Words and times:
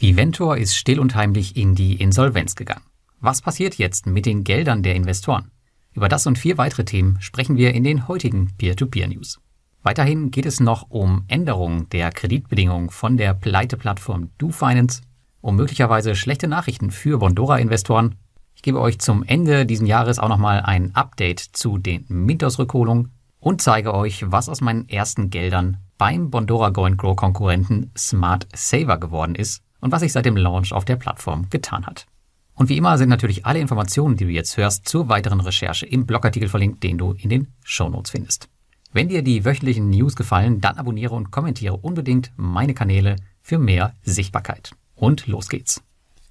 Viventor 0.00 0.56
ist 0.56 0.76
still 0.76 1.00
und 1.00 1.16
heimlich 1.16 1.56
in 1.56 1.74
die 1.74 1.96
Insolvenz 1.96 2.54
gegangen. 2.54 2.84
Was 3.18 3.42
passiert 3.42 3.78
jetzt 3.78 4.06
mit 4.06 4.26
den 4.26 4.44
Geldern 4.44 4.84
der 4.84 4.94
Investoren? 4.94 5.50
Über 5.92 6.08
das 6.08 6.24
und 6.28 6.38
vier 6.38 6.56
weitere 6.56 6.84
Themen 6.84 7.20
sprechen 7.20 7.56
wir 7.56 7.74
in 7.74 7.82
den 7.82 8.06
heutigen 8.06 8.52
Peer-to-Peer-News. 8.58 9.40
Weiterhin 9.82 10.30
geht 10.30 10.46
es 10.46 10.60
noch 10.60 10.88
um 10.88 11.24
Änderungen 11.26 11.88
der 11.88 12.12
Kreditbedingungen 12.12 12.90
von 12.90 13.16
der 13.16 13.34
Pleite-Plattform 13.34 14.30
DoFinance, 14.38 15.02
um 15.40 15.56
möglicherweise 15.56 16.14
schlechte 16.14 16.46
Nachrichten 16.46 16.92
für 16.92 17.18
Bondora-Investoren. 17.18 18.14
Ich 18.54 18.62
gebe 18.62 18.80
euch 18.80 19.00
zum 19.00 19.24
Ende 19.24 19.66
dieses 19.66 19.88
Jahres 19.88 20.20
auch 20.20 20.28
nochmal 20.28 20.60
ein 20.60 20.94
Update 20.94 21.40
zu 21.40 21.76
den 21.76 22.04
Mintos-Rückholungen 22.06 23.10
und 23.40 23.62
zeige 23.62 23.92
euch, 23.94 24.30
was 24.30 24.48
aus 24.48 24.60
meinen 24.60 24.88
ersten 24.88 25.30
Geldern 25.30 25.78
beim 25.96 26.30
Bondora 26.30 26.68
Go 26.68 26.88
Grow 26.96 27.16
Konkurrenten 27.16 27.90
Smart 27.96 28.46
Saver 28.54 28.98
geworden 28.98 29.34
ist 29.34 29.64
und 29.80 29.92
was 29.92 30.00
sich 30.00 30.12
seit 30.12 30.26
dem 30.26 30.36
Launch 30.36 30.72
auf 30.72 30.84
der 30.84 30.96
Plattform 30.96 31.48
getan 31.50 31.86
hat. 31.86 32.06
Und 32.54 32.68
wie 32.68 32.76
immer 32.76 32.98
sind 32.98 33.08
natürlich 33.08 33.46
alle 33.46 33.60
Informationen, 33.60 34.16
die 34.16 34.24
du 34.24 34.30
jetzt 34.30 34.56
hörst, 34.56 34.88
zur 34.88 35.08
weiteren 35.08 35.40
Recherche 35.40 35.86
im 35.86 36.06
Blogartikel 36.06 36.48
verlinkt, 36.48 36.82
den 36.82 36.98
du 36.98 37.12
in 37.12 37.30
den 37.30 37.48
Shownotes 37.62 38.10
findest. 38.10 38.48
Wenn 38.92 39.08
dir 39.08 39.22
die 39.22 39.44
wöchentlichen 39.44 39.90
News 39.90 40.16
gefallen, 40.16 40.60
dann 40.60 40.76
abonniere 40.76 41.14
und 41.14 41.30
kommentiere 41.30 41.76
unbedingt 41.76 42.32
meine 42.36 42.74
Kanäle 42.74 43.16
für 43.42 43.58
mehr 43.58 43.94
Sichtbarkeit. 44.02 44.72
Und 44.96 45.26
los 45.26 45.48
geht's. 45.48 45.82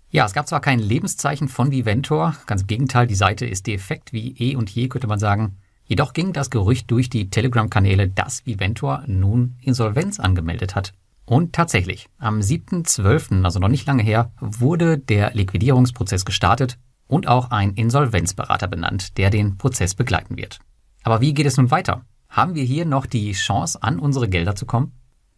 Ja, 0.09 0.25
es 0.25 0.33
gab 0.33 0.47
zwar 0.47 0.61
kein 0.61 0.79
Lebenszeichen 0.79 1.47
von 1.47 1.71
Viventor, 1.71 2.35
ganz 2.45 2.61
im 2.61 2.67
Gegenteil, 2.67 3.07
die 3.07 3.15
Seite 3.15 3.45
ist 3.45 3.67
defekt 3.67 4.13
wie 4.13 4.35
eh 4.37 4.55
und 4.55 4.69
je, 4.69 4.87
könnte 4.87 5.07
man 5.07 5.19
sagen. 5.19 5.57
Jedoch 5.85 6.13
ging 6.13 6.33
das 6.33 6.49
Gerücht 6.49 6.91
durch 6.91 7.09
die 7.09 7.29
Telegram-Kanäle, 7.29 8.09
dass 8.09 8.45
Viventor 8.45 9.03
nun 9.07 9.55
Insolvenz 9.61 10.19
angemeldet 10.19 10.75
hat. 10.75 10.93
Und 11.27 11.51
tatsächlich, 11.51 12.07
am 12.19 12.39
7.12., 12.39 13.43
also 13.43 13.59
noch 13.59 13.67
nicht 13.67 13.85
lange 13.85 14.01
her, 14.01 14.31
wurde 14.39 14.97
der 14.97 15.33
Liquidierungsprozess 15.33 16.23
gestartet 16.23 16.79
und 17.05 17.27
auch 17.27 17.51
ein 17.51 17.73
Insolvenzberater 17.73 18.69
benannt, 18.69 19.17
der 19.17 19.29
den 19.29 19.57
Prozess 19.57 19.93
begleiten 19.93 20.37
wird. 20.37 20.59
Aber 21.03 21.19
wie 21.19 21.33
geht 21.33 21.45
es 21.45 21.57
nun 21.57 21.69
weiter? 21.69 22.05
Haben 22.29 22.55
wir 22.55 22.63
hier 22.63 22.85
noch 22.85 23.05
die 23.05 23.33
Chance, 23.33 23.83
an 23.83 23.99
unsere 23.99 24.29
Gelder 24.29 24.55
zu 24.55 24.65
kommen? 24.65 24.93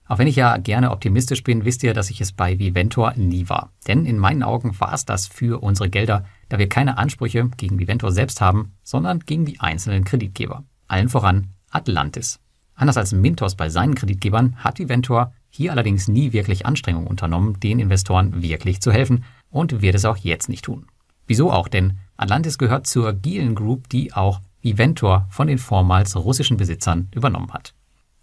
Auch 0.06 0.20
wenn 0.20 0.28
ich 0.28 0.36
ja 0.36 0.58
gerne 0.58 0.92
optimistisch 0.92 1.44
bin, 1.44 1.66
wisst 1.66 1.82
ihr, 1.82 1.96
dass 1.96 2.12
ich 2.12 2.22
es 2.22 2.34
bei 2.34 2.60
Viventor 2.60 3.14
nie 3.16 3.50
war. 3.50 3.74
Denn 3.88 4.06
in 4.06 4.20
meinen 4.20 4.44
Augen 4.44 4.80
war 4.80 4.94
es 4.94 5.06
das 5.06 5.26
für 5.26 5.64
unsere 5.64 5.90
Gelder, 5.90 6.24
da 6.50 6.60
wir 6.60 6.70
keine 6.70 7.00
Ansprüche 7.00 7.50
gegen 7.58 7.80
Viventor 7.80 8.12
selbst 8.12 8.42
haben, 8.42 8.74
sondern 8.84 9.22
gegen 9.22 9.46
die 9.46 9.60
einzelnen 9.60 10.04
Kreditgeber. 10.04 10.66
Allen 10.88 11.10
voran 11.10 11.56
Atlantis. 11.72 12.40
Anders 12.76 12.98
als 12.98 13.12
Mintos 13.12 13.56
bei 13.56 13.70
seinen 13.70 13.96
Kreditgebern 13.96 14.56
hat 14.58 14.78
Viventor 14.78 15.34
hier 15.50 15.72
allerdings 15.72 16.08
nie 16.08 16.34
wirklich 16.34 16.66
Anstrengungen 16.66 17.08
unternommen, 17.08 17.60
den 17.60 17.80
Investoren 17.80 18.42
wirklich 18.42 18.82
zu 18.82 18.92
helfen 18.92 19.24
und 19.50 19.82
wird 19.82 19.96
es 19.96 20.06
auch 20.06 20.18
jetzt 20.18 20.50
nicht 20.50 20.66
tun. 20.66 20.88
Wieso 21.28 21.52
auch? 21.52 21.68
Denn 21.68 22.00
Atlantis 22.18 22.58
gehört 22.58 22.88
zur 22.88 23.14
Gielen 23.14 23.56
Group, 23.56 23.90
die 23.90 24.14
auch 24.14 24.42
Viventor 24.62 25.28
von 25.30 25.48
den 25.48 25.58
vormals 25.58 26.16
russischen 26.16 26.58
Besitzern 26.58 27.08
übernommen 27.14 27.54
hat. 27.54 27.74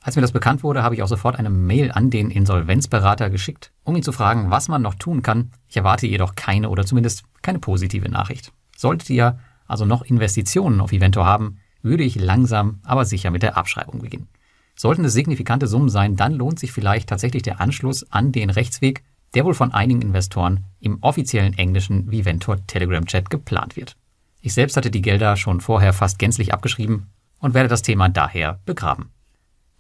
Als 0.03 0.15
mir 0.15 0.23
das 0.23 0.33
bekannt 0.33 0.63
wurde, 0.63 0.83
habe 0.83 0.95
ich 0.95 1.03
auch 1.03 1.09
sofort 1.09 1.37
eine 1.37 1.51
Mail 1.51 1.91
an 1.91 2.11
den 2.11 2.31
Insolvenzberater 2.31 3.29
geschickt, 3.29 3.73
um 3.83 3.97
ihn 3.97 4.03
zu 4.05 4.13
fragen, 4.13 4.51
was 4.51 4.69
man 4.69 4.83
noch 4.83 4.95
tun 4.95 5.23
kann. 5.23 5.51
Ich 5.69 5.77
erwarte 5.77 6.07
jedoch 6.07 6.37
keine 6.37 6.69
oder 6.69 6.85
zumindest 6.85 7.25
keine 7.43 7.59
positive 7.59 8.09
Nachricht. 8.09 8.53
Solltet 8.77 9.11
ihr 9.11 9.39
also 9.67 9.85
noch 9.85 10.03
Investitionen 10.03 10.81
auf 10.81 10.93
Viventor 10.93 11.27
haben, 11.27 11.59
würde 11.83 12.05
ich 12.05 12.15
langsam, 12.15 12.79
aber 12.85 13.05
sicher 13.05 13.31
mit 13.31 13.43
der 13.43 13.57
Abschreibung 13.57 14.01
beginnen. 14.01 14.29
Sollten 14.77 15.07
es 15.07 15.15
signifikante 15.15 15.67
Summen 15.67 15.89
sein, 15.89 16.17
dann 16.17 16.35
lohnt 16.35 16.59
sich 16.59 16.71
vielleicht 16.71 17.09
tatsächlich 17.09 17.43
der 17.43 17.61
Anschluss 17.61 18.11
an 18.13 18.31
den 18.31 18.51
Rechtsweg, 18.51 19.03
der 19.35 19.45
wohl 19.45 19.55
von 19.55 19.73
einigen 19.73 20.03
Investoren 20.03 20.65
im 20.81 20.99
offiziellen 21.03 21.55
englischen 21.55 22.11
Viventor 22.11 22.59
Telegram 22.67 23.05
Chat 23.07 23.31
geplant 23.31 23.77
wird. 23.77 23.97
Ich 24.43 24.55
selbst 24.55 24.77
hatte 24.77 24.91
die 24.91 25.03
Gelder 25.03 25.37
schon 25.37 25.61
vorher 25.61 25.93
fast 25.93 26.19
gänzlich 26.19 26.53
abgeschrieben 26.53 27.09
und 27.41 27.55
werde 27.55 27.69
das 27.69 27.83
Thema 27.83 28.09
daher 28.09 28.61
begraben. 28.67 29.11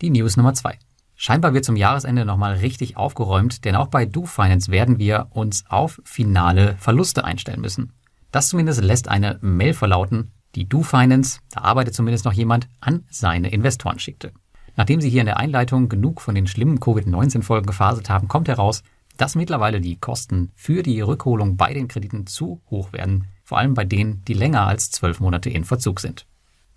Die 0.00 0.10
News 0.10 0.37
Nummer 0.37 0.54
zwei. 0.54 0.78
Scheinbar 1.15 1.54
wird 1.54 1.65
zum 1.65 1.76
Jahresende 1.76 2.25
nochmal 2.25 2.54
richtig 2.54 2.97
aufgeräumt, 2.97 3.65
denn 3.65 3.76
auch 3.76 3.88
bei 3.88 4.04
DoFinance 4.04 4.71
werden 4.71 4.98
wir 4.98 5.28
uns 5.31 5.65
auf 5.69 6.00
finale 6.04 6.76
Verluste 6.78 7.25
einstellen 7.25 7.60
müssen. 7.60 7.92
Das 8.32 8.48
zumindest 8.48 8.82
lässt 8.82 9.09
eine 9.09 9.38
Mail 9.41 9.72
verlauten, 9.72 10.32
die 10.54 10.69
DoFinance, 10.69 11.41
da 11.50 11.60
arbeitet 11.60 11.94
zumindest 11.94 12.25
noch 12.25 12.32
jemand, 12.32 12.69
an 12.81 13.04
seine 13.10 13.50
Investoren 13.50 13.98
schickte. 13.98 14.32
Nachdem 14.76 15.00
Sie 15.00 15.09
hier 15.09 15.20
in 15.20 15.26
der 15.26 15.38
Einleitung 15.38 15.88
genug 15.88 16.20
von 16.20 16.34
den 16.34 16.47
schlimmen 16.47 16.81
Covid-19-Folgen 16.81 17.66
gefaselt 17.66 18.10
haben, 18.10 18.28
kommt 18.28 18.48
heraus, 18.48 18.82
dass 19.16 19.34
mittlerweile 19.34 19.81
die 19.81 19.97
Kosten 19.97 20.53
für 20.54 20.82
die 20.82 21.00
Rückholung 21.00 21.56
bei 21.56 21.72
den 21.72 21.88
Krediten 21.88 22.26
zu 22.26 22.60
hoch 22.70 22.92
werden, 22.92 23.28
vor 23.42 23.56
allem 23.59 23.72
bei 23.75 23.84
denen, 23.84 24.22
die 24.26 24.34
länger 24.34 24.66
als 24.66 24.91
zwölf 24.91 25.20
Monate 25.20 25.48
in 25.48 25.65
Verzug 25.65 26.00
sind. 26.00 26.26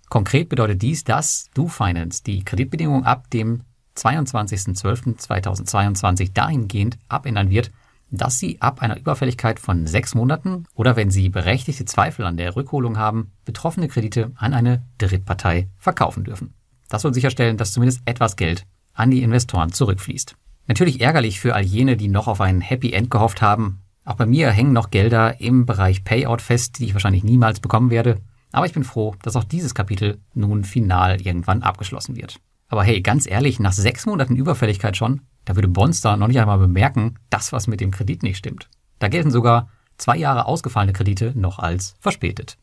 Konkret 0.08 0.48
bedeutet 0.48 0.80
dies, 0.82 1.04
dass 1.04 1.50
DoFinance 1.54 2.22
die 2.24 2.42
Kreditbedingungen 2.42 3.04
ab 3.04 3.28
dem 3.30 3.60
22.12.2022 3.96 6.32
dahingehend 6.32 6.98
abändern 7.08 7.50
wird, 7.50 7.70
dass 8.10 8.38
sie 8.38 8.60
ab 8.60 8.82
einer 8.82 8.98
Überfälligkeit 8.98 9.60
von 9.60 9.86
sechs 9.86 10.16
Monaten 10.16 10.64
oder 10.74 10.96
wenn 10.96 11.10
sie 11.10 11.28
berechtigte 11.28 11.84
Zweifel 11.84 12.24
an 12.24 12.36
der 12.36 12.56
Rückholung 12.56 12.98
haben, 12.98 13.30
betroffene 13.44 13.86
Kredite 13.88 14.32
an 14.36 14.54
eine 14.54 14.82
Drittpartei 14.98 15.68
verkaufen 15.76 16.24
dürfen. 16.24 16.54
Das 16.90 17.02
soll 17.02 17.14
sicherstellen, 17.14 17.56
dass 17.56 17.72
zumindest 17.72 18.02
etwas 18.04 18.36
Geld 18.36 18.66
an 18.92 19.10
die 19.10 19.22
Investoren 19.22 19.72
zurückfließt. 19.72 20.36
Natürlich 20.66 21.00
ärgerlich 21.00 21.40
für 21.40 21.54
all 21.54 21.62
jene, 21.62 21.96
die 21.96 22.08
noch 22.08 22.28
auf 22.28 22.40
ein 22.40 22.60
Happy 22.60 22.92
End 22.92 23.10
gehofft 23.10 23.40
haben. 23.40 23.80
Auch 24.04 24.16
bei 24.16 24.26
mir 24.26 24.50
hängen 24.50 24.72
noch 24.72 24.90
Gelder 24.90 25.40
im 25.40 25.66
Bereich 25.66 26.04
Payout 26.04 26.42
fest, 26.42 26.78
die 26.78 26.84
ich 26.84 26.92
wahrscheinlich 26.94 27.24
niemals 27.24 27.60
bekommen 27.60 27.90
werde. 27.90 28.20
Aber 28.52 28.66
ich 28.66 28.72
bin 28.72 28.84
froh, 28.84 29.14
dass 29.22 29.36
auch 29.36 29.44
dieses 29.44 29.74
Kapitel 29.74 30.20
nun 30.34 30.64
final 30.64 31.20
irgendwann 31.20 31.62
abgeschlossen 31.62 32.16
wird. 32.16 32.40
Aber 32.68 32.84
hey, 32.84 33.00
ganz 33.00 33.28
ehrlich, 33.28 33.60
nach 33.60 33.72
sechs 33.72 34.06
Monaten 34.06 34.36
Überfälligkeit 34.36 34.96
schon, 34.96 35.22
da 35.44 35.54
würde 35.56 35.68
Bonster 35.68 36.16
noch 36.16 36.28
nicht 36.28 36.40
einmal 36.40 36.58
bemerken, 36.58 37.16
dass 37.30 37.52
was 37.52 37.66
mit 37.66 37.80
dem 37.80 37.90
Kredit 37.90 38.22
nicht 38.22 38.36
stimmt. 38.36 38.68
Da 38.98 39.08
gelten 39.08 39.30
sogar 39.30 39.68
zwei 39.96 40.16
Jahre 40.16 40.46
ausgefallene 40.46 40.92
Kredite 40.92 41.32
noch 41.36 41.58
als 41.58 41.94
verspätet. 42.00 42.58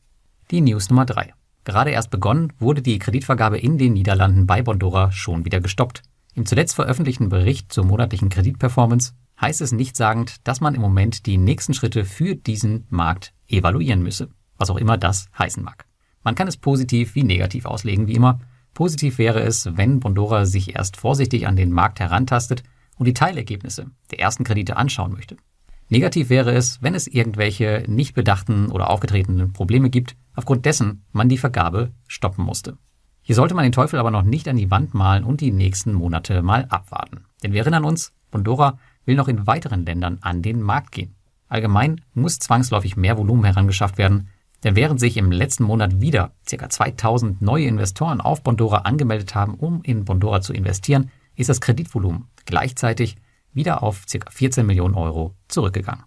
Die 0.52 0.62
News 0.62 0.90
Nummer 0.90 1.06
drei. 1.06 1.34
Gerade 1.68 1.92
erst 1.92 2.12
begonnen, 2.12 2.54
wurde 2.60 2.82
die 2.82 2.98
Kreditvergabe 2.98 3.58
in 3.58 3.78
den 3.78 3.92
Niederlanden 3.92 4.48
bei 4.48 4.62
Bondora 4.62 5.12
schon 5.12 5.44
wieder 5.44 5.60
gestoppt. 5.60 6.02
Im 6.34 6.46
zuletzt 6.46 6.76
veröffentlichten 6.76 7.28
Bericht 7.28 7.74
zur 7.74 7.84
monatlichen 7.84 8.30
Kreditperformance 8.30 9.12
heißt 9.42 9.60
es 9.60 9.74
nichtssagend, 9.74 10.48
dass 10.48 10.62
man 10.62 10.76
im 10.76 10.82
Moment 10.82 11.26
die 11.26 11.38
nächsten 11.38 11.74
Schritte 11.74 12.06
für 12.06 12.36
diesen 12.36 12.86
Markt 12.90 13.34
evaluieren 13.50 14.02
müsse, 14.02 14.30
was 14.56 14.70
auch 14.70 14.78
immer 14.78 14.98
das 14.98 15.28
heißen 15.38 15.62
mag. 15.62 15.88
Man 16.24 16.36
kann 16.36 16.48
es 16.48 16.56
positiv 16.56 17.16
wie 17.16 17.24
negativ 17.24 17.66
auslegen, 17.66 18.08
wie 18.08 18.16
immer. 18.16 18.40
Positiv 18.74 19.18
wäre 19.18 19.42
es, 19.42 19.68
wenn 19.76 20.00
Bondora 20.00 20.46
sich 20.46 20.74
erst 20.74 20.96
vorsichtig 20.96 21.48
an 21.48 21.58
den 21.58 21.74
Markt 21.74 22.00
herantastet 22.00 22.64
und 22.96 23.08
die 23.08 23.14
Teilergebnisse 23.14 23.92
der 24.12 24.22
ersten 24.22 24.46
Kredite 24.46 24.78
anschauen 24.78 25.12
möchte. 25.12 25.36
Negativ 25.90 26.30
wäre 26.30 26.52
es, 26.52 26.82
wenn 26.82 26.96
es 26.96 27.08
irgendwelche 27.08 27.86
nicht 27.88 28.14
bedachten 28.14 28.70
oder 28.72 28.90
aufgetretenen 28.90 29.54
Probleme 29.54 29.90
gibt, 29.90 30.18
aufgrund 30.36 30.66
dessen 30.66 31.06
man 31.14 31.30
die 31.30 31.38
Vergabe 31.38 31.94
stoppen 32.08 32.44
musste. 32.44 32.78
Hier 33.22 33.36
sollte 33.36 33.56
man 33.56 33.64
den 33.64 33.72
Teufel 33.72 34.00
aber 34.00 34.12
noch 34.12 34.24
nicht 34.24 34.48
an 34.48 34.58
die 34.58 34.72
Wand 34.72 34.94
malen 34.94 35.24
und 35.24 35.42
die 35.42 35.52
nächsten 35.52 35.94
Monate 35.94 36.42
mal 36.42 36.66
abwarten. 36.70 37.26
Denn 37.42 37.54
wir 37.54 37.62
erinnern 37.62 37.86
uns, 37.86 38.14
Bondora 38.32 38.80
will 39.06 39.16
noch 39.16 39.28
in 39.28 39.48
weiteren 39.48 39.86
Ländern 39.86 40.18
an 40.22 40.42
den 40.42 40.62
Markt 40.62 40.92
gehen. 40.92 41.16
Allgemein 41.48 42.02
muss 42.14 42.40
zwangsläufig 42.40 42.98
mehr 42.98 43.18
Volumen 43.18 43.46
herangeschafft 43.46 43.98
werden, 43.98 44.30
denn 44.64 44.76
während 44.76 45.00
sich 45.00 45.18
im 45.18 45.32
letzten 45.32 45.64
Monat 45.64 46.02
wieder 46.02 46.32
ca. 46.50 46.70
2000 46.70 47.42
neue 47.42 47.66
Investoren 47.66 48.22
auf 48.22 48.44
Bondora 48.44 48.80
angemeldet 48.80 49.36
haben, 49.36 49.54
um 49.54 49.82
in 49.84 50.04
Bondora 50.04 50.42
zu 50.42 50.52
investieren, 50.52 51.12
ist 51.36 51.50
das 51.50 51.62
Kreditvolumen 51.62 52.26
gleichzeitig 52.46 53.18
wieder 53.58 53.84
auf 53.84 54.06
ca. 54.06 54.32
14 54.32 54.66
Millionen 54.66 54.96
Euro 54.96 55.36
zurückgegangen. 55.50 56.06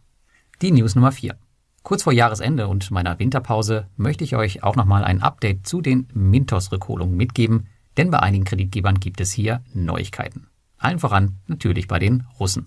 Die 0.63 0.73
News 0.73 0.95
Nummer 0.95 1.13
4. 1.13 1.37
Kurz 1.83 2.05
vor 2.05 2.13
Jahresende 2.13 2.69
und 2.69 2.91
meiner 2.91 3.19
Winterpause 3.19 3.89
möchte 3.97 4.25
ich 4.25 4.37
euch 4.37 4.63
auch 4.63 4.77
nochmal 4.77 5.05
ein 5.05 5.23
Update 5.23 5.67
zu 5.67 5.83
den 5.83 6.09
Mintos-Rückholungen 6.15 7.17
mitgeben, 7.17 7.67
denn 7.97 8.11
bei 8.11 8.21
einigen 8.21 8.45
Kreditgebern 8.45 9.01
gibt 9.01 9.21
es 9.21 9.33
hier 9.33 9.63
Neuigkeiten. 9.75 10.47
Allen 10.79 10.99
voran 10.99 11.39
natürlich 11.47 11.89
bei 11.89 11.99
den 11.99 12.25
Russen. 12.39 12.67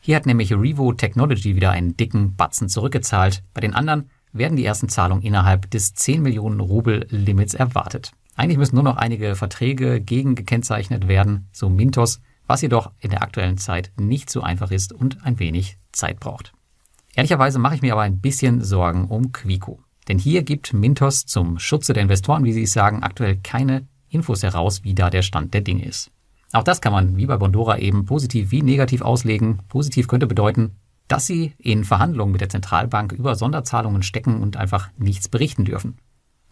Hier 0.00 0.16
hat 0.16 0.26
nämlich 0.26 0.52
Revo 0.52 0.92
Technology 0.92 1.56
wieder 1.56 1.70
einen 1.70 1.96
dicken 1.96 2.36
Batzen 2.36 2.68
zurückgezahlt. 2.68 3.42
Bei 3.54 3.60
den 3.60 3.74
anderen 3.74 4.10
werden 4.32 4.56
die 4.56 4.64
ersten 4.64 4.88
Zahlungen 4.88 5.22
innerhalb 5.22 5.70
des 5.70 5.94
10 5.94 6.22
Millionen 6.22 6.60
Rubel 6.60 7.06
Limits 7.08 7.54
erwartet. 7.54 8.12
Eigentlich 8.36 8.58
müssen 8.58 8.74
nur 8.74 8.84
noch 8.84 8.96
einige 8.96 9.36
Verträge 9.36 10.00
gegen 10.00 10.34
gekennzeichnet 10.34 11.06
werden, 11.08 11.48
so 11.52 11.70
Mintos, 11.70 12.20
was 12.46 12.62
jedoch 12.62 12.90
in 12.98 13.10
der 13.10 13.22
aktuellen 13.22 13.58
Zeit 13.58 13.92
nicht 13.98 14.30
so 14.30 14.42
einfach 14.42 14.70
ist 14.70 14.92
und 14.92 15.24
ein 15.24 15.38
wenig 15.38 15.76
Zeit 15.92 16.20
braucht. 16.20 16.52
Ehrlicherweise 17.14 17.58
mache 17.58 17.76
ich 17.76 17.82
mir 17.82 17.92
aber 17.92 18.02
ein 18.02 18.20
bisschen 18.20 18.62
Sorgen 18.62 19.06
um 19.06 19.32
Quico. 19.32 19.80
Denn 20.08 20.18
hier 20.18 20.42
gibt 20.42 20.72
Mintos 20.72 21.24
zum 21.26 21.58
Schutze 21.58 21.92
der 21.92 22.02
Investoren, 22.02 22.44
wie 22.44 22.52
sie 22.52 22.64
es 22.64 22.72
sagen, 22.72 23.02
aktuell 23.02 23.36
keine 23.36 23.86
Infos 24.08 24.42
heraus, 24.42 24.84
wie 24.84 24.94
da 24.94 25.10
der 25.10 25.22
Stand 25.22 25.54
der 25.54 25.62
Dinge 25.62 25.84
ist. 25.84 26.10
Auch 26.52 26.62
das 26.62 26.80
kann 26.80 26.92
man 26.92 27.16
wie 27.16 27.26
bei 27.26 27.36
Bondora 27.36 27.78
eben 27.78 28.04
positiv 28.04 28.50
wie 28.50 28.62
negativ 28.62 29.02
auslegen. 29.02 29.60
Positiv 29.68 30.06
könnte 30.06 30.26
bedeuten, 30.26 30.76
dass 31.08 31.26
sie 31.26 31.52
in 31.58 31.84
Verhandlungen 31.84 32.32
mit 32.32 32.40
der 32.40 32.48
Zentralbank 32.48 33.12
über 33.12 33.34
Sonderzahlungen 33.34 34.02
stecken 34.02 34.40
und 34.40 34.56
einfach 34.56 34.90
nichts 34.96 35.28
berichten 35.28 35.64
dürfen. 35.64 35.98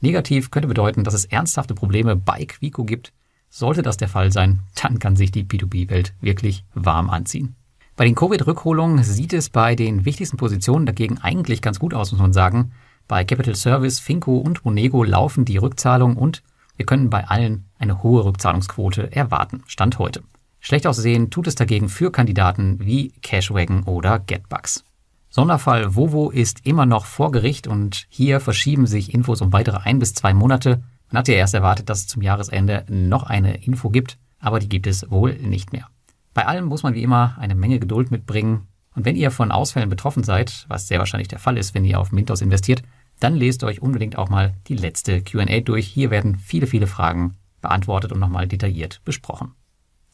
Negativ 0.00 0.50
könnte 0.50 0.68
bedeuten, 0.68 1.04
dass 1.04 1.14
es 1.14 1.24
ernsthafte 1.24 1.74
Probleme 1.74 2.16
bei 2.16 2.44
Quico 2.44 2.84
gibt. 2.84 3.12
Sollte 3.54 3.82
das 3.82 3.98
der 3.98 4.08
Fall 4.08 4.32
sein, 4.32 4.60
dann 4.80 4.98
kann 4.98 5.14
sich 5.14 5.30
die 5.30 5.44
B2B-Welt 5.44 6.14
wirklich 6.22 6.64
warm 6.72 7.10
anziehen. 7.10 7.54
Bei 7.96 8.06
den 8.06 8.14
Covid-Rückholungen 8.14 9.04
sieht 9.04 9.34
es 9.34 9.50
bei 9.50 9.76
den 9.76 10.06
wichtigsten 10.06 10.38
Positionen 10.38 10.86
dagegen 10.86 11.18
eigentlich 11.18 11.60
ganz 11.60 11.78
gut 11.78 11.92
aus, 11.92 12.12
muss 12.12 12.20
man 12.22 12.32
sagen. 12.32 12.72
Bei 13.08 13.26
Capital 13.26 13.54
Service, 13.54 14.00
Finco 14.00 14.38
und 14.38 14.64
Monego 14.64 15.04
laufen 15.04 15.44
die 15.44 15.58
Rückzahlungen 15.58 16.16
und 16.16 16.42
wir 16.78 16.86
können 16.86 17.10
bei 17.10 17.28
allen 17.28 17.66
eine 17.78 18.02
hohe 18.02 18.24
Rückzahlungsquote 18.24 19.14
erwarten. 19.14 19.64
Stand 19.66 19.98
heute. 19.98 20.22
Schlecht 20.58 20.86
aussehen 20.86 21.28
tut 21.28 21.46
es 21.46 21.54
dagegen 21.54 21.90
für 21.90 22.10
Kandidaten 22.10 22.78
wie 22.80 23.12
Cashwagon 23.20 23.82
oder 23.82 24.18
Getbucks. 24.18 24.82
Sonderfall 25.28 25.94
Vovo 25.94 26.30
ist 26.30 26.64
immer 26.64 26.86
noch 26.86 27.04
vor 27.04 27.30
Gericht 27.30 27.66
und 27.66 28.06
hier 28.08 28.40
verschieben 28.40 28.86
sich 28.86 29.12
Infos 29.12 29.42
um 29.42 29.52
weitere 29.52 29.76
ein 29.76 29.98
bis 29.98 30.14
zwei 30.14 30.32
Monate. 30.32 30.82
Man 31.12 31.18
hat 31.18 31.28
ja 31.28 31.34
erst 31.34 31.52
erwartet, 31.52 31.90
dass 31.90 32.00
es 32.00 32.06
zum 32.06 32.22
Jahresende 32.22 32.86
noch 32.88 33.24
eine 33.24 33.62
Info 33.64 33.90
gibt, 33.90 34.18
aber 34.38 34.58
die 34.58 34.68
gibt 34.68 34.86
es 34.86 35.10
wohl 35.10 35.34
nicht 35.34 35.70
mehr. 35.70 35.86
Bei 36.32 36.46
allem 36.46 36.64
muss 36.64 36.82
man 36.82 36.94
wie 36.94 37.02
immer 37.02 37.36
eine 37.38 37.54
Menge 37.54 37.78
Geduld 37.78 38.10
mitbringen. 38.10 38.66
Und 38.94 39.04
wenn 39.04 39.16
ihr 39.16 39.30
von 39.30 39.52
Ausfällen 39.52 39.90
betroffen 39.90 40.24
seid, 40.24 40.64
was 40.68 40.88
sehr 40.88 40.98
wahrscheinlich 40.98 41.28
der 41.28 41.38
Fall 41.38 41.58
ist, 41.58 41.74
wenn 41.74 41.84
ihr 41.84 42.00
auf 42.00 42.12
Mintos 42.12 42.40
investiert, 42.40 42.82
dann 43.20 43.36
lest 43.36 43.62
euch 43.62 43.82
unbedingt 43.82 44.16
auch 44.16 44.30
mal 44.30 44.54
die 44.68 44.74
letzte 44.74 45.20
QA 45.20 45.60
durch. 45.60 45.86
Hier 45.86 46.10
werden 46.10 46.38
viele, 46.38 46.66
viele 46.66 46.86
Fragen 46.86 47.36
beantwortet 47.60 48.12
und 48.12 48.18
nochmal 48.18 48.48
detailliert 48.48 49.02
besprochen. 49.04 49.52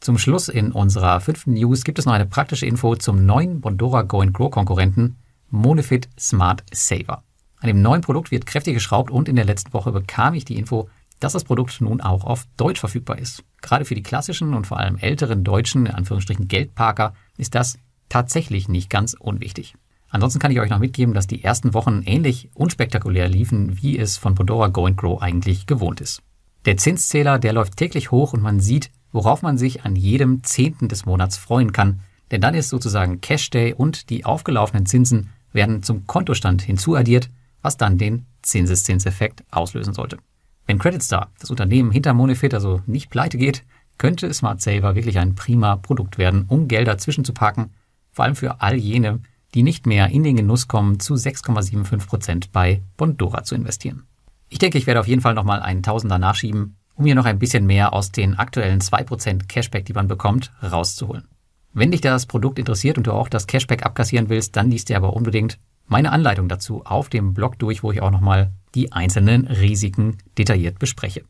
Zum 0.01 0.17
Schluss 0.17 0.49
in 0.49 0.73
unserer 0.73 1.21
fünften 1.21 1.53
News 1.53 1.85
gibt 1.85 1.99
es 1.99 2.05
noch 2.05 2.13
eine 2.13 2.25
praktische 2.25 2.65
Info 2.65 2.95
zum 2.97 3.25
neuen 3.25 3.61
Bondora 3.61 4.01
Go 4.01 4.19
Grow 4.33 4.51
Konkurrenten 4.51 5.17
Monefit 5.49 6.09
Smart 6.19 6.63
Saver. 6.73 7.23
An 7.59 7.67
dem 7.67 7.81
neuen 7.81 8.01
Produkt 8.01 8.31
wird 8.31 8.45
kräftig 8.45 8.73
geschraubt 8.73 9.11
und 9.11 9.27
in 9.27 9.35
der 9.35 9.45
letzten 9.45 9.73
Woche 9.73 9.91
bekam 9.91 10.33
ich 10.33 10.45
die 10.45 10.57
Info, 10.57 10.89
dass 11.19 11.33
das 11.33 11.43
Produkt 11.43 11.81
nun 11.81 11.99
auch 11.99 12.23
auf 12.23 12.45
Deutsch 12.55 12.79
verfügbar 12.79 13.19
ist. 13.19 13.43
Gerade 13.61 13.85
für 13.85 13.95
die 13.95 14.03
klassischen 14.03 14.53
und 14.53 14.67
vor 14.67 14.79
allem 14.79 14.97
älteren 14.97 15.43
deutschen, 15.43 15.85
in 15.85 15.93
Anführungsstrichen 15.93 16.47
Geldparker, 16.47 17.13
ist 17.37 17.55
das 17.55 17.77
tatsächlich 18.07 18.69
nicht 18.69 18.89
ganz 18.89 19.13
unwichtig. 19.13 19.75
Ansonsten 20.09 20.39
kann 20.39 20.51
ich 20.51 20.59
euch 20.59 20.69
noch 20.69 20.79
mitgeben, 20.79 21.13
dass 21.13 21.27
die 21.27 21.43
ersten 21.43 21.73
Wochen 21.73 22.01
ähnlich 22.05 22.49
unspektakulär 22.53 23.27
liefen, 23.27 23.81
wie 23.81 23.99
es 23.99 24.17
von 24.17 24.33
Podora 24.33 24.67
Go 24.67 24.89
Grow 24.95 25.21
eigentlich 25.21 25.67
gewohnt 25.67 26.01
ist. 26.01 26.23
Der 26.65 26.77
Zinszähler, 26.77 27.37
der 27.37 27.53
läuft 27.53 27.77
täglich 27.77 28.11
hoch 28.11 28.33
und 28.33 28.41
man 28.41 28.59
sieht, 28.59 28.89
worauf 29.11 29.41
man 29.41 29.57
sich 29.57 29.83
an 29.83 29.95
jedem 29.95 30.43
Zehnten 30.43 30.87
des 30.87 31.05
Monats 31.05 31.37
freuen 31.37 31.73
kann, 31.73 31.99
denn 32.31 32.41
dann 32.41 32.55
ist 32.55 32.69
sozusagen 32.69 33.21
Cash 33.21 33.49
Day 33.49 33.73
und 33.73 34.09
die 34.09 34.25
aufgelaufenen 34.25 34.85
Zinsen 34.85 35.29
werden 35.51 35.83
zum 35.83 36.05
Kontostand 36.07 36.61
hinzuaddiert, 36.61 37.29
was 37.61 37.77
dann 37.77 37.97
den 37.97 38.25
Zinseszinseffekt 38.41 39.43
auslösen 39.51 39.93
sollte. 39.93 40.17
Wenn 40.65 40.79
CreditStar, 40.79 41.31
das 41.39 41.49
Unternehmen 41.49 41.91
hinter 41.91 42.13
Monefit, 42.13 42.53
also 42.53 42.81
nicht 42.85 43.09
pleite 43.09 43.37
geht, 43.37 43.63
könnte 43.97 44.33
Smart 44.33 44.61
Saver 44.61 44.95
wirklich 44.95 45.19
ein 45.19 45.35
prima 45.35 45.75
Produkt 45.75 46.17
werden, 46.17 46.45
um 46.47 46.67
Gelder 46.67 46.97
zwischenzupacken, 46.97 47.71
vor 48.11 48.25
allem 48.25 48.35
für 48.35 48.61
all 48.61 48.75
jene, 48.75 49.19
die 49.53 49.63
nicht 49.63 49.87
mehr 49.87 50.09
in 50.09 50.23
den 50.23 50.35
Genuss 50.35 50.67
kommen, 50.67 50.99
zu 50.99 51.15
6,75 51.15 52.07
Prozent 52.07 52.51
bei 52.51 52.81
Bondora 52.97 53.43
zu 53.43 53.55
investieren. 53.55 54.03
Ich 54.49 54.59
denke, 54.59 54.77
ich 54.77 54.87
werde 54.87 54.99
auf 54.99 55.07
jeden 55.07 55.21
Fall 55.21 55.33
nochmal 55.33 55.61
einen 55.61 55.83
Tausender 55.83 56.17
nachschieben, 56.17 56.75
um 56.95 57.05
hier 57.05 57.15
noch 57.15 57.25
ein 57.25 57.39
bisschen 57.39 57.65
mehr 57.65 57.93
aus 57.93 58.11
den 58.11 58.37
aktuellen 58.37 58.79
2% 58.79 59.47
Cashback, 59.47 59.85
die 59.85 59.93
man 59.93 60.07
bekommt, 60.07 60.51
rauszuholen. 60.61 61.27
Wenn 61.73 61.91
dich 61.91 62.01
das 62.01 62.25
Produkt 62.25 62.59
interessiert 62.59 62.97
und 62.97 63.07
du 63.07 63.13
auch 63.13 63.29
das 63.29 63.47
Cashback 63.47 63.85
abkassieren 63.85 64.29
willst, 64.29 64.55
dann 64.55 64.71
liest 64.71 64.89
dir 64.89 64.97
aber 64.97 65.13
unbedingt 65.13 65.59
meine 65.89 66.11
Anleitung 66.11 66.47
dazu 66.47 66.85
auf 66.85 67.09
dem 67.09 67.33
Blog 67.33 67.59
durch, 67.59 67.83
wo 67.83 67.91
ich 67.91 68.01
auch 68.01 68.11
nochmal 68.11 68.53
die 68.75 68.91
einzelnen 68.91 69.47
Risiken 69.47 70.17
detailliert 70.37 70.79
bespreche. 70.79 71.23